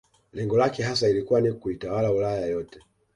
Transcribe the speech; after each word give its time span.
Lengo 0.33 0.57
lake 0.57 0.83
hasa 0.83 1.09
ilikuwa 1.09 1.41
ni 1.41 1.53
kuitawala 1.53 2.11
Ulaya 2.11 2.45
yote 2.45 2.79